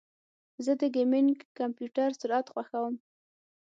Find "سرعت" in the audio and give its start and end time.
2.21-2.45